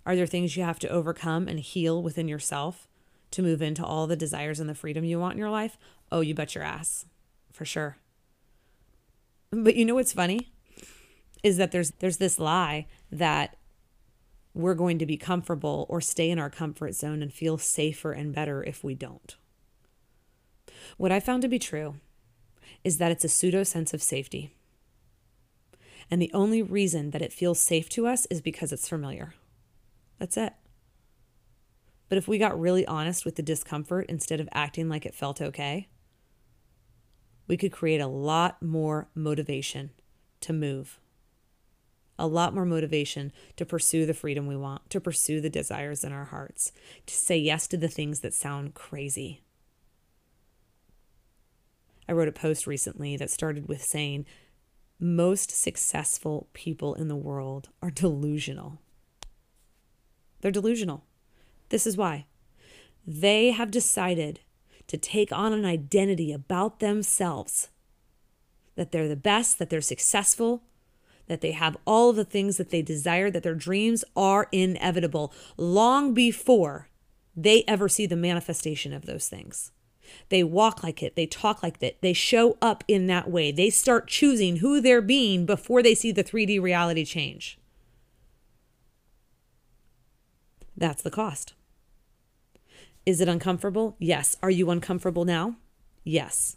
Are 0.05 0.17
there 0.17 0.27
things 0.27 0.57
you 0.57 0.65
have 0.65 0.79
to 0.81 0.89
overcome 0.89 1.49
and 1.49 1.61
heal 1.61 2.03
within 2.03 2.29
yourself 2.29 2.89
to 3.33 3.43
move 3.43 3.63
into 3.63 3.85
all 3.85 4.07
the 4.07 4.17
desires 4.17 4.61
and 4.61 4.69
the 4.69 4.75
freedom 4.75 5.05
you 5.05 5.19
want 5.19 5.35
in 5.35 5.39
your 5.39 5.51
life? 5.51 5.79
Oh, 6.11 6.21
you 6.21 6.35
bet 6.35 6.55
your 6.55 6.65
ass. 6.65 7.07
For 7.53 7.65
sure. 7.65 7.97
But 9.51 9.77
you 9.77 9.85
know 9.85 9.95
what's 9.95 10.13
funny? 10.13 10.53
Is 11.43 11.57
that 11.59 11.71
there's 11.71 11.93
there's 12.01 12.17
this 12.17 12.39
lie 12.39 12.87
that 13.13 13.57
we're 14.53 14.75
going 14.75 14.99
to 14.99 15.07
be 15.07 15.17
comfortable 15.17 15.87
or 15.89 16.01
stay 16.01 16.31
in 16.31 16.39
our 16.39 16.51
comfort 16.51 16.95
zone 16.95 17.23
and 17.23 17.33
feel 17.33 17.59
safer 17.59 18.13
and 18.13 18.35
better 18.35 18.65
if 18.65 18.83
we 18.83 18.95
don't. 18.95 19.37
What 20.97 21.13
I 21.13 21.21
found 21.21 21.43
to 21.43 21.49
be 21.49 21.59
true 21.59 21.97
is 22.85 22.99
that 22.99 23.11
it's 23.11 23.25
a 23.25 23.29
pseudo 23.29 23.63
sense 23.63 23.93
of 23.95 24.03
safety. 24.03 24.55
And 26.11 26.23
the 26.23 26.31
only 26.33 26.63
reason 26.63 27.11
that 27.11 27.23
it 27.23 27.33
feels 27.33 27.59
safe 27.59 27.89
to 27.91 28.07
us 28.07 28.27
is 28.27 28.41
because 28.41 28.73
it's 28.73 28.89
familiar. 28.89 29.35
That's 30.19 30.37
it. 30.37 30.53
But 32.09 32.19
if 32.19 32.29
we 32.29 32.39
got 32.39 32.59
really 32.59 32.87
honest 32.87 33.25
with 33.25 33.35
the 33.35 33.43
discomfort 33.43 34.07
instead 34.09 34.41
of 34.41 34.49
acting 34.53 34.89
like 34.89 35.05
it 35.05 35.15
felt 35.15 35.43
okay, 35.43 35.89
we 37.49 37.57
could 37.57 37.73
create 37.73 38.01
a 38.01 38.07
lot 38.07 38.63
more 38.63 39.09
motivation 39.15 39.91
to 40.41 40.53
move, 40.53 41.01
a 42.19 42.27
lot 42.27 42.55
more 42.55 42.65
motivation 42.65 43.33
to 43.57 43.67
pursue 43.67 44.07
the 44.07 44.15
freedom 44.15 44.47
we 44.47 44.57
want, 44.57 44.89
to 44.91 45.01
pursue 45.01 45.41
the 45.41 45.51
desires 45.51 46.05
in 46.05 46.13
our 46.13 46.27
hearts, 46.27 46.73
to 47.07 47.15
say 47.15 47.37
yes 47.37 47.67
to 47.69 47.77
the 47.77 47.89
things 47.89 48.21
that 48.21 48.35
sound 48.35 48.75
crazy. 48.75 49.43
I 52.09 52.13
wrote 52.13 52.29
a 52.29 52.33
post 52.33 52.67
recently 52.67 53.17
that 53.17 53.31
started 53.31 53.69
with 53.69 53.83
saying, 53.83 54.27
most 54.99 55.51
successful 55.51 56.49
people 56.53 56.95
in 56.95 57.09
the 57.09 57.17
world 57.17 57.69
are 57.83 57.91
delusional. 57.91 58.81
They're 60.41 60.51
delusional. 60.51 61.05
This 61.69 61.87
is 61.87 61.97
why. 61.97 62.27
They 63.07 63.51
have 63.51 63.71
decided 63.71 64.41
to 64.87 64.97
take 64.97 65.33
on 65.33 65.53
an 65.53 65.65
identity 65.65 66.33
about 66.33 66.81
themselves 66.81 67.69
that 68.77 68.93
they're 68.93 69.09
the 69.09 69.17
best, 69.17 69.59
that 69.59 69.71
they're 69.71 69.81
successful, 69.81 70.63
that 71.27 71.41
they 71.41 71.53
have 71.53 71.77
all 71.85 72.11
of 72.11 72.17
the 72.17 72.25
things 72.25 72.57
that 72.57 72.71
they 72.71 72.83
desire, 72.83 73.31
that 73.31 73.43
their 73.43 73.55
dreams 73.55 74.05
are 74.15 74.49
inevitable 74.53 75.33
long 75.57 76.15
before 76.15 76.89
they 77.35 77.65
ever 77.67 77.89
see 77.89 78.07
the 78.07 78.17
manifestation 78.17 78.93
of 78.93 79.07
those 79.07 79.29
things. 79.29 79.73
They 80.29 80.43
walk 80.43 80.83
like 80.83 81.03
it, 81.03 81.17
they 81.17 81.27
talk 81.27 81.63
like 81.63 81.79
that, 81.81 82.01
they 82.01 82.13
show 82.13 82.57
up 82.61 82.85
in 82.89 83.07
that 83.07 83.31
way. 83.31 83.53
They 83.53 83.71
start 83.71 84.09
choosing 84.09 84.57
who 84.57 84.81
they're 84.81 85.03
being 85.03 85.47
before 85.47 85.83
they 85.83 85.95
see 85.95 86.13
the 86.13 86.25
3D 86.25 86.61
reality 86.61 87.05
change. 87.05 87.59
That's 90.77 91.03
the 91.03 91.11
cost. 91.11 91.55
Is 93.07 93.21
it 93.21 93.29
uncomfortable? 93.29 93.97
Yes. 93.99 94.37
Are 94.43 94.51
you 94.51 94.71
uncomfortable 94.71 95.25
now? 95.25 95.57
Yes. 96.05 96.57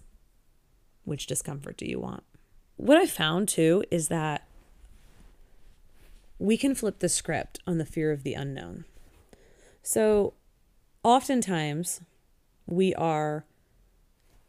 Which 1.06 1.28
discomfort 1.28 1.78
do 1.78 1.86
you 1.86 2.00
want? 2.00 2.24
What 2.76 2.98
I 2.98 3.06
found 3.06 3.48
too 3.48 3.84
is 3.92 4.08
that 4.08 4.48
we 6.40 6.58
can 6.58 6.74
flip 6.74 7.00
the 7.00 7.10
script 7.10 7.60
on 7.68 7.78
the 7.78 7.86
fear 7.86 8.12
of 8.12 8.24
the 8.24 8.34
unknown. 8.34 8.86
So, 9.84 10.34
oftentimes, 11.04 12.02
we 12.70 12.94
are 12.96 13.46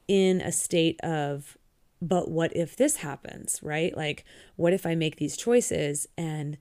in 0.09 0.41
a 0.41 0.53
state 0.53 1.01
of, 1.03 1.57
but 2.03 2.31
what 2.31 2.55
if 2.57 2.77
this 2.77 2.97
happens, 2.97 3.61
right? 3.63 3.97
Like, 3.97 4.25
what 4.57 4.73
if 4.73 4.87
I 4.87 4.95
make 4.95 5.17
these 5.17 5.37
choices 5.37 6.07
and 6.17 6.59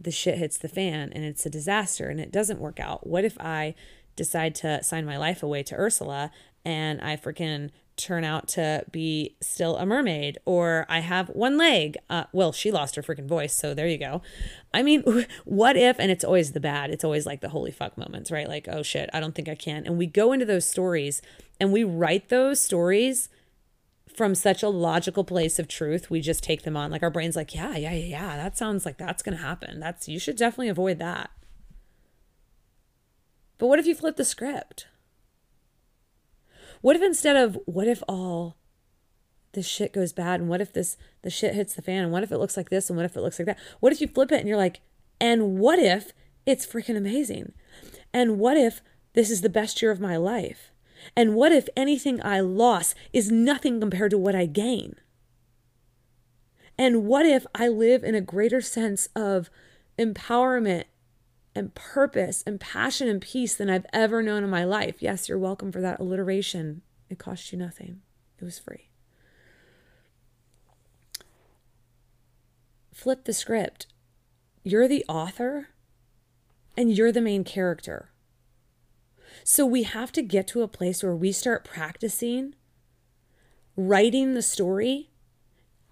the 0.00 0.10
shit 0.10 0.38
hits 0.38 0.58
the 0.58 0.68
fan 0.68 1.12
and 1.12 1.24
it's 1.24 1.46
a 1.46 1.50
disaster 1.50 2.08
and 2.08 2.20
it 2.20 2.32
doesn't 2.32 2.60
work 2.60 2.80
out? 2.80 3.06
What 3.06 3.24
if 3.24 3.38
I 3.40 3.74
decide 4.16 4.54
to 4.56 4.82
sign 4.82 5.06
my 5.06 5.16
life 5.16 5.42
away 5.42 5.62
to 5.64 5.76
Ursula 5.76 6.30
and 6.64 7.00
I 7.00 7.16
freaking 7.16 7.70
turn 7.98 8.24
out 8.24 8.48
to 8.48 8.84
be 8.90 9.36
still 9.40 9.76
a 9.76 9.84
mermaid 9.84 10.38
or 10.44 10.86
I 10.88 11.00
have 11.00 11.28
one 11.28 11.58
leg. 11.58 11.98
Uh, 12.08 12.24
well, 12.32 12.52
she 12.52 12.70
lost 12.70 12.96
her 12.96 13.02
freaking 13.02 13.26
voice, 13.26 13.54
so 13.54 13.74
there 13.74 13.88
you 13.88 13.98
go. 13.98 14.22
I 14.72 14.82
mean, 14.82 15.26
what 15.44 15.76
if, 15.76 15.98
and 15.98 16.10
it's 16.10 16.24
always 16.24 16.52
the 16.52 16.60
bad, 16.60 16.90
it's 16.90 17.04
always 17.04 17.26
like 17.26 17.40
the 17.40 17.50
holy 17.50 17.70
fuck 17.70 17.98
moments, 17.98 18.30
right? 18.30 18.48
Like, 18.48 18.68
oh 18.68 18.82
shit, 18.82 19.10
I 19.12 19.20
don't 19.20 19.34
think 19.34 19.48
I 19.48 19.54
can. 19.54 19.84
And 19.84 19.98
we 19.98 20.06
go 20.06 20.32
into 20.32 20.46
those 20.46 20.66
stories 20.66 21.20
and 21.60 21.72
we 21.72 21.84
write 21.84 22.28
those 22.28 22.60
stories 22.60 23.28
from 24.16 24.34
such 24.34 24.62
a 24.62 24.68
logical 24.68 25.24
place 25.24 25.58
of 25.58 25.68
truth. 25.68 26.10
We 26.10 26.20
just 26.20 26.42
take 26.42 26.62
them 26.62 26.76
on. 26.76 26.90
Like 26.90 27.02
our 27.02 27.10
brain's 27.10 27.36
like, 27.36 27.54
yeah, 27.54 27.76
yeah, 27.76 27.92
yeah, 27.92 28.06
yeah, 28.06 28.36
that 28.36 28.56
sounds 28.56 28.86
like 28.86 28.98
that's 28.98 29.22
to 29.22 29.36
happen. 29.36 29.80
That's, 29.80 30.08
you 30.08 30.18
should 30.18 30.36
definitely 30.36 30.68
avoid 30.68 30.98
that. 30.98 31.30
But 33.58 33.66
what 33.66 33.78
if 33.78 33.86
you 33.86 33.94
flip 33.94 34.16
the 34.16 34.24
script? 34.24 34.86
What 36.80 36.96
if 36.96 37.02
instead 37.02 37.36
of 37.36 37.58
what 37.66 37.88
if 37.88 38.02
all 38.08 38.56
this 39.52 39.66
shit 39.66 39.92
goes 39.92 40.12
bad 40.12 40.40
and 40.40 40.48
what 40.48 40.60
if 40.60 40.72
this 40.72 40.96
the 41.22 41.30
shit 41.30 41.54
hits 41.54 41.74
the 41.74 41.82
fan 41.82 42.04
and 42.04 42.12
what 42.12 42.22
if 42.22 42.30
it 42.30 42.38
looks 42.38 42.56
like 42.56 42.70
this 42.70 42.88
and 42.88 42.96
what 42.96 43.06
if 43.06 43.16
it 43.16 43.20
looks 43.20 43.38
like 43.38 43.46
that? 43.46 43.58
What 43.80 43.92
if 43.92 44.00
you 44.00 44.08
flip 44.08 44.32
it 44.32 44.40
and 44.40 44.48
you're 44.48 44.56
like, 44.56 44.80
and 45.20 45.58
what 45.58 45.78
if 45.78 46.12
it's 46.46 46.66
freaking 46.66 46.96
amazing? 46.96 47.52
And 48.12 48.38
what 48.38 48.56
if 48.56 48.80
this 49.14 49.30
is 49.30 49.40
the 49.40 49.48
best 49.48 49.80
year 49.82 49.90
of 49.90 50.00
my 50.00 50.16
life? 50.16 50.70
And 51.16 51.34
what 51.34 51.52
if 51.52 51.68
anything 51.76 52.22
I 52.24 52.40
lost 52.40 52.94
is 53.12 53.30
nothing 53.30 53.80
compared 53.80 54.10
to 54.12 54.18
what 54.18 54.34
I 54.34 54.46
gain? 54.46 54.96
And 56.76 57.04
what 57.06 57.26
if 57.26 57.46
I 57.54 57.68
live 57.68 58.04
in 58.04 58.14
a 58.14 58.20
greater 58.20 58.60
sense 58.60 59.08
of 59.16 59.50
empowerment 59.98 60.84
and 61.54 61.74
purpose 61.74 62.42
and 62.46 62.60
passion 62.60 63.08
and 63.08 63.20
peace 63.20 63.54
than 63.54 63.70
I've 63.70 63.86
ever 63.92 64.22
known 64.22 64.44
in 64.44 64.50
my 64.50 64.64
life. 64.64 64.96
Yes, 65.00 65.28
you're 65.28 65.38
welcome 65.38 65.72
for 65.72 65.80
that 65.80 66.00
alliteration. 66.00 66.82
It 67.08 67.18
cost 67.18 67.52
you 67.52 67.58
nothing, 67.58 68.02
it 68.38 68.44
was 68.44 68.58
free. 68.58 68.90
Flip 72.92 73.24
the 73.24 73.32
script. 73.32 73.86
You're 74.64 74.88
the 74.88 75.04
author 75.08 75.68
and 76.76 76.92
you're 76.92 77.12
the 77.12 77.20
main 77.20 77.44
character. 77.44 78.10
So 79.44 79.64
we 79.64 79.84
have 79.84 80.10
to 80.12 80.22
get 80.22 80.48
to 80.48 80.62
a 80.62 80.68
place 80.68 81.02
where 81.02 81.14
we 81.14 81.30
start 81.32 81.64
practicing 81.64 82.54
writing 83.76 84.34
the 84.34 84.42
story 84.42 85.10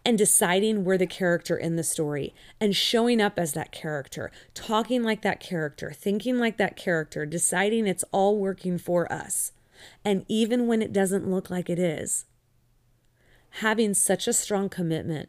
and 0.07 0.17
deciding 0.17 0.85
we're 0.85 0.97
the 0.97 1.05
character 1.05 1.57
in 1.57 1.75
the 1.75 1.83
story 1.83 2.33
and 2.61 2.77
showing 2.77 3.21
up 3.21 3.41
as 3.41 3.55
that 3.55 3.73
character, 3.73 4.31
talking 4.55 5.03
like 5.03 5.23
that 5.23 5.41
character, 5.41 5.91
thinking 5.91 6.39
like 6.39 6.59
that 6.59 6.77
character, 6.77 7.27
deciding 7.27 7.89
it's 7.89 8.05
all 8.13 8.39
working 8.39 8.79
for 8.79 9.13
us. 9.13 9.51
And 10.05 10.25
even 10.29 10.69
when 10.69 10.81
it 10.81 10.93
doesn't 10.93 11.29
look 11.29 11.51
like 11.51 11.69
it 11.69 11.81
is, 11.81 12.25
having 13.59 13.95
such 13.95 14.29
a 14.29 14.33
strong 14.33 14.69
commitment 14.69 15.29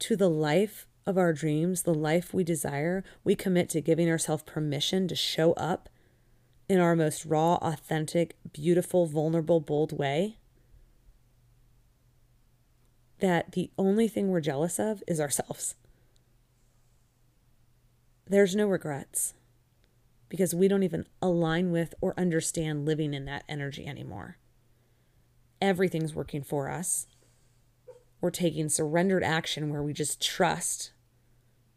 to 0.00 0.16
the 0.16 0.28
life 0.28 0.88
of 1.06 1.16
our 1.16 1.32
dreams, 1.32 1.82
the 1.82 1.94
life 1.94 2.34
we 2.34 2.42
desire, 2.42 3.04
we 3.22 3.36
commit 3.36 3.68
to 3.68 3.80
giving 3.80 4.10
ourselves 4.10 4.42
permission 4.42 5.06
to 5.06 5.14
show 5.14 5.52
up 5.52 5.88
in 6.68 6.80
our 6.80 6.96
most 6.96 7.24
raw, 7.24 7.58
authentic, 7.62 8.34
beautiful, 8.52 9.06
vulnerable, 9.06 9.60
bold 9.60 9.96
way 9.96 10.38
that 13.20 13.52
the 13.52 13.70
only 13.78 14.08
thing 14.08 14.28
we're 14.28 14.40
jealous 14.40 14.78
of 14.78 15.02
is 15.06 15.20
ourselves. 15.20 15.76
There's 18.26 18.56
no 18.56 18.66
regrets 18.66 19.34
because 20.28 20.54
we 20.54 20.68
don't 20.68 20.82
even 20.82 21.06
align 21.20 21.70
with 21.70 21.94
or 22.00 22.18
understand 22.18 22.86
living 22.86 23.14
in 23.14 23.24
that 23.26 23.44
energy 23.48 23.86
anymore. 23.86 24.38
Everything's 25.60 26.14
working 26.14 26.42
for 26.42 26.68
us. 26.68 27.06
We're 28.20 28.30
taking 28.30 28.68
surrendered 28.68 29.22
action 29.22 29.70
where 29.70 29.82
we 29.82 29.92
just 29.92 30.20
trust 30.20 30.92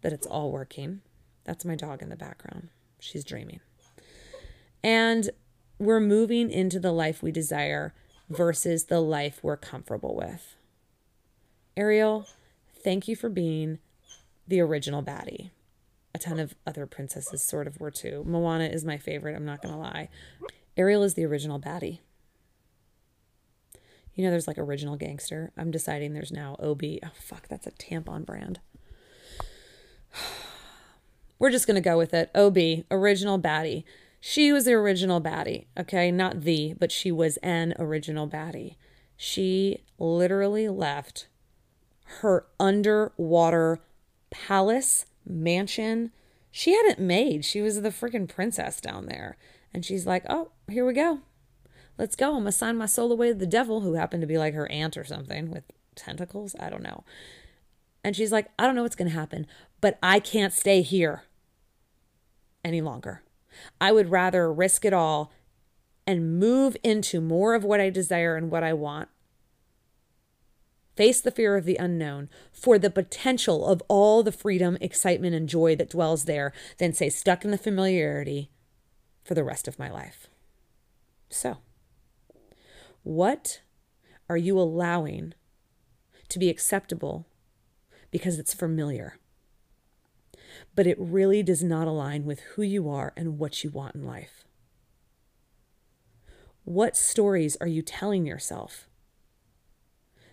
that 0.01 0.13
it's 0.13 0.27
all 0.27 0.51
working. 0.51 1.01
That's 1.43 1.65
my 1.65 1.75
dog 1.75 2.01
in 2.01 2.09
the 2.09 2.15
background. 2.15 2.69
She's 2.99 3.23
dreaming. 3.23 3.59
And 4.83 5.29
we're 5.79 5.99
moving 5.99 6.49
into 6.49 6.79
the 6.79 6.91
life 6.91 7.21
we 7.21 7.31
desire 7.31 7.93
versus 8.29 8.85
the 8.85 9.01
life 9.01 9.39
we're 9.43 9.57
comfortable 9.57 10.15
with. 10.15 10.56
Ariel, 11.77 12.27
thank 12.83 13.07
you 13.07 13.15
for 13.15 13.29
being 13.29 13.77
the 14.47 14.59
original 14.59 15.03
baddie. 15.03 15.51
A 16.15 16.17
ton 16.17 16.39
of 16.39 16.55
other 16.65 16.87
princesses 16.87 17.43
sort 17.43 17.67
of 17.67 17.79
were 17.79 17.91
too. 17.91 18.23
Moana 18.25 18.65
is 18.65 18.83
my 18.83 18.97
favorite, 18.97 19.35
I'm 19.35 19.45
not 19.45 19.61
going 19.61 19.75
to 19.75 19.79
lie. 19.79 20.09
Ariel 20.75 21.03
is 21.03 21.13
the 21.13 21.25
original 21.25 21.59
baddie. 21.59 21.99
You 24.15 24.23
know, 24.23 24.31
there's 24.31 24.47
like 24.47 24.57
original 24.57 24.95
gangster. 24.95 25.51
I'm 25.55 25.69
deciding 25.69 26.13
there's 26.13 26.31
now 26.31 26.55
OB. 26.59 26.81
Oh, 27.03 27.11
fuck, 27.13 27.47
that's 27.47 27.67
a 27.67 27.71
tampon 27.71 28.25
brand. 28.25 28.59
We're 31.39 31.51
just 31.51 31.67
going 31.67 31.75
to 31.75 31.81
go 31.81 31.99
with 31.99 32.15
it. 32.15 32.31
OB, 32.33 32.85
original 32.89 33.39
baddie. 33.39 33.83
She 34.19 34.51
was 34.51 34.65
the 34.65 34.73
original 34.73 35.21
baddie, 35.21 35.67
okay? 35.79 36.09
Not 36.09 36.41
the, 36.41 36.73
but 36.79 36.91
she 36.91 37.11
was 37.11 37.37
an 37.37 37.75
original 37.77 38.27
baddie. 38.27 38.77
She 39.15 39.83
literally 39.99 40.67
left 40.67 41.27
her 42.21 42.45
underwater 42.59 43.79
palace 44.29 45.05
mansion. 45.25 46.11
she 46.51 46.73
hadn't 46.73 46.99
made. 46.99 47.45
She 47.45 47.61
was 47.61 47.81
the 47.81 47.89
freaking 47.89 48.27
princess 48.27 48.81
down 48.81 49.05
there. 49.05 49.37
And 49.73 49.85
she's 49.85 50.07
like, 50.07 50.23
oh, 50.29 50.51
here 50.69 50.85
we 50.85 50.93
go. 50.93 51.19
Let's 51.97 52.15
go. 52.15 52.29
I'm 52.29 52.43
going 52.43 52.45
to 52.45 52.51
sign 52.51 52.77
my 52.77 52.85
soul 52.85 53.11
away 53.11 53.29
to 53.29 53.33
the 53.33 53.45
devil, 53.45 53.81
who 53.81 53.93
happened 53.93 54.21
to 54.21 54.27
be 54.27 54.37
like 54.37 54.53
her 54.53 54.71
aunt 54.71 54.97
or 54.97 55.03
something 55.03 55.51
with 55.51 55.63
tentacles. 55.95 56.55
I 56.59 56.69
don't 56.69 56.83
know. 56.83 57.03
And 58.03 58.15
she's 58.15 58.31
like, 58.31 58.47
I 58.57 58.65
don't 58.65 58.75
know 58.75 58.83
what's 58.83 58.95
going 58.95 59.09
to 59.09 59.17
happen, 59.17 59.45
but 59.81 59.97
I 60.01 60.19
can't 60.19 60.53
stay 60.53 60.81
here 60.81 61.23
any 62.63 62.81
longer. 62.81 63.23
I 63.81 63.91
would 63.91 64.09
rather 64.09 64.51
risk 64.51 64.85
it 64.85 64.93
all 64.93 65.31
and 66.05 66.39
move 66.39 66.77
into 66.83 67.19
more 67.19 67.53
of 67.53 67.63
what 67.63 67.81
I 67.81 67.89
desire 67.89 68.35
and 68.35 68.49
what 68.49 68.63
I 68.63 68.73
want. 68.73 69.09
Face 70.97 71.21
the 71.21 71.29
fear 71.29 71.55
of 71.55 71.65
the 71.65 71.75
unknown 71.75 72.27
for 72.51 72.79
the 72.79 72.89
potential 72.89 73.67
of 73.67 73.83
all 73.87 74.23
the 74.23 74.31
freedom, 74.31 74.79
excitement, 74.81 75.35
and 75.35 75.47
joy 75.47 75.75
that 75.75 75.91
dwells 75.91 76.25
there 76.25 76.51
than 76.79 76.91
stay 76.91 77.09
stuck 77.09 77.45
in 77.45 77.51
the 77.51 77.57
familiarity 77.57 78.49
for 79.23 79.35
the 79.35 79.43
rest 79.43 79.67
of 79.67 79.77
my 79.77 79.91
life. 79.91 80.27
So, 81.29 81.57
what 83.03 83.61
are 84.27 84.37
you 84.37 84.59
allowing 84.59 85.35
to 86.29 86.39
be 86.39 86.49
acceptable 86.49 87.27
because 88.09 88.39
it's 88.39 88.55
familiar? 88.55 89.19
But 90.75 90.87
it 90.87 90.97
really 90.99 91.43
does 91.43 91.61
not 91.61 91.87
align 91.87 92.25
with 92.25 92.39
who 92.55 92.63
you 92.63 92.89
are 92.89 93.13
and 93.15 93.37
what 93.37 93.63
you 93.63 93.69
want 93.69 93.93
in 93.93 94.03
life. 94.03 94.45
What 96.63 96.97
stories 96.97 97.55
are 97.61 97.67
you 97.67 97.83
telling 97.83 98.25
yourself 98.25 98.86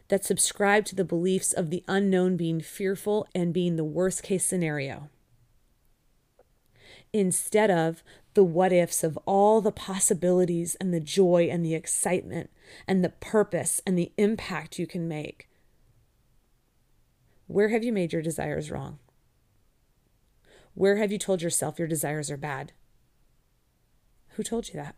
that 0.08 0.24
subscribe 0.24 0.84
to 0.86 0.94
the 0.94 1.04
beliefs 1.04 1.52
of 1.52 1.70
the 1.70 1.84
unknown 1.88 2.36
being 2.36 2.60
fearful 2.60 3.26
and 3.34 3.54
being 3.54 3.76
the 3.76 3.84
worst 3.84 4.22
case 4.22 4.44
scenario? 4.44 5.08
instead 7.14 7.70
of 7.70 8.02
the 8.34 8.42
what 8.42 8.72
ifs 8.72 9.04
of 9.04 9.16
all 9.24 9.60
the 9.60 9.72
possibilities 9.72 10.74
and 10.74 10.92
the 10.92 11.00
joy 11.00 11.48
and 11.50 11.64
the 11.64 11.74
excitement 11.74 12.50
and 12.88 13.02
the 13.02 13.08
purpose 13.08 13.80
and 13.86 13.96
the 13.96 14.12
impact 14.18 14.80
you 14.80 14.86
can 14.86 15.06
make. 15.06 15.48
Where 17.46 17.68
have 17.68 17.84
you 17.84 17.92
made 17.92 18.12
your 18.12 18.20
desires 18.20 18.70
wrong? 18.70 18.98
Where 20.74 20.96
have 20.96 21.12
you 21.12 21.18
told 21.18 21.40
yourself 21.40 21.78
your 21.78 21.86
desires 21.86 22.32
are 22.32 22.36
bad? 22.36 22.72
Who 24.30 24.42
told 24.42 24.68
you 24.68 24.74
that? 24.74 24.96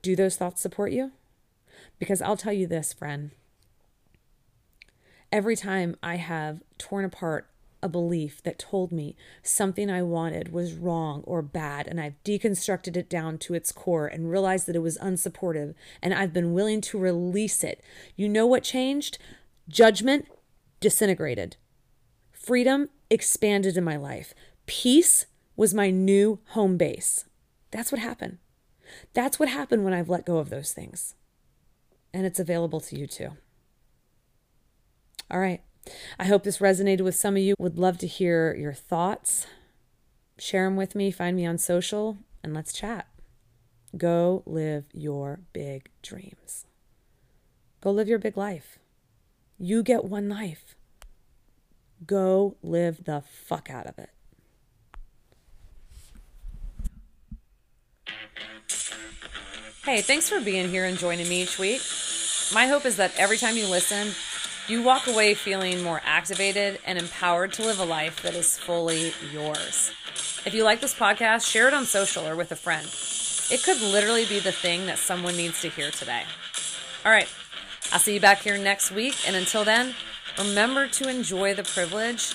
Do 0.00 0.16
those 0.16 0.36
thoughts 0.36 0.62
support 0.62 0.92
you? 0.92 1.12
Because 2.02 2.20
I'll 2.20 2.36
tell 2.36 2.52
you 2.52 2.66
this, 2.66 2.92
friend. 2.92 3.30
Every 5.30 5.54
time 5.54 5.94
I 6.02 6.16
have 6.16 6.60
torn 6.76 7.04
apart 7.04 7.48
a 7.80 7.88
belief 7.88 8.42
that 8.42 8.58
told 8.58 8.90
me 8.90 9.14
something 9.44 9.88
I 9.88 10.02
wanted 10.02 10.52
was 10.52 10.74
wrong 10.74 11.22
or 11.28 11.42
bad, 11.42 11.86
and 11.86 12.00
I've 12.00 12.20
deconstructed 12.24 12.96
it 12.96 13.08
down 13.08 13.38
to 13.38 13.54
its 13.54 13.70
core 13.70 14.08
and 14.08 14.28
realized 14.28 14.66
that 14.66 14.74
it 14.74 14.82
was 14.82 14.98
unsupportive, 14.98 15.76
and 16.02 16.12
I've 16.12 16.32
been 16.32 16.52
willing 16.52 16.80
to 16.80 16.98
release 16.98 17.62
it. 17.62 17.80
You 18.16 18.28
know 18.28 18.48
what 18.48 18.64
changed? 18.64 19.18
Judgment 19.68 20.26
disintegrated, 20.80 21.54
freedom 22.32 22.88
expanded 23.10 23.76
in 23.76 23.84
my 23.84 23.94
life, 23.94 24.34
peace 24.66 25.26
was 25.54 25.72
my 25.72 25.90
new 25.90 26.40
home 26.48 26.76
base. 26.76 27.26
That's 27.70 27.92
what 27.92 28.00
happened. 28.00 28.38
That's 29.14 29.38
what 29.38 29.48
happened 29.48 29.84
when 29.84 29.94
I've 29.94 30.08
let 30.08 30.26
go 30.26 30.38
of 30.38 30.50
those 30.50 30.72
things. 30.72 31.14
And 32.14 32.26
it's 32.26 32.40
available 32.40 32.80
to 32.80 32.98
you 32.98 33.06
too. 33.06 33.30
All 35.30 35.40
right. 35.40 35.62
I 36.18 36.26
hope 36.26 36.44
this 36.44 36.58
resonated 36.58 37.00
with 37.00 37.14
some 37.14 37.36
of 37.36 37.42
you. 37.42 37.54
Would 37.58 37.78
love 37.78 37.98
to 37.98 38.06
hear 38.06 38.54
your 38.54 38.74
thoughts. 38.74 39.46
Share 40.38 40.64
them 40.64 40.76
with 40.76 40.94
me. 40.94 41.10
Find 41.10 41.36
me 41.36 41.46
on 41.46 41.58
social 41.58 42.18
and 42.42 42.54
let's 42.54 42.72
chat. 42.72 43.08
Go 43.96 44.42
live 44.46 44.84
your 44.92 45.40
big 45.52 45.90
dreams. 46.02 46.66
Go 47.80 47.90
live 47.90 48.08
your 48.08 48.18
big 48.18 48.36
life. 48.36 48.78
You 49.58 49.82
get 49.82 50.04
one 50.04 50.28
life. 50.28 50.76
Go 52.06 52.56
live 52.62 53.04
the 53.04 53.22
fuck 53.22 53.70
out 53.70 53.86
of 53.86 53.98
it. 53.98 54.10
Hey, 59.84 60.00
thanks 60.00 60.28
for 60.28 60.40
being 60.40 60.68
here 60.68 60.84
and 60.84 60.96
joining 60.96 61.28
me 61.28 61.42
each 61.42 61.58
week. 61.58 61.80
My 62.52 62.66
hope 62.66 62.84
is 62.84 62.96
that 62.96 63.18
every 63.18 63.38
time 63.38 63.56
you 63.56 63.66
listen, 63.66 64.12
you 64.68 64.82
walk 64.82 65.06
away 65.06 65.32
feeling 65.32 65.82
more 65.82 66.02
activated 66.04 66.78
and 66.84 66.98
empowered 66.98 67.54
to 67.54 67.62
live 67.62 67.80
a 67.80 67.84
life 67.84 68.20
that 68.22 68.34
is 68.34 68.58
fully 68.58 69.14
yours. 69.32 69.90
If 70.44 70.52
you 70.52 70.62
like 70.62 70.82
this 70.82 70.94
podcast, 70.94 71.50
share 71.50 71.66
it 71.66 71.72
on 71.72 71.86
social 71.86 72.28
or 72.28 72.36
with 72.36 72.52
a 72.52 72.56
friend. 72.56 72.86
It 73.50 73.64
could 73.64 73.80
literally 73.80 74.26
be 74.26 74.38
the 74.38 74.52
thing 74.52 74.84
that 74.84 74.98
someone 74.98 75.36
needs 75.36 75.62
to 75.62 75.70
hear 75.70 75.90
today. 75.90 76.24
All 77.06 77.12
right, 77.12 77.28
I'll 77.90 77.98
see 77.98 78.14
you 78.14 78.20
back 78.20 78.42
here 78.42 78.58
next 78.58 78.90
week. 78.90 79.16
And 79.26 79.34
until 79.34 79.64
then, 79.64 79.94
remember 80.38 80.88
to 80.88 81.08
enjoy 81.08 81.54
the 81.54 81.64
privilege 81.64 82.34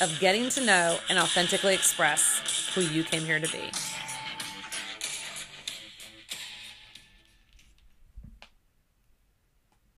of 0.00 0.16
getting 0.20 0.48
to 0.50 0.64
know 0.64 0.98
and 1.08 1.18
authentically 1.18 1.74
express 1.74 2.70
who 2.74 2.82
you 2.82 3.02
came 3.02 3.24
here 3.24 3.40
to 3.40 3.50
be. 3.50 3.70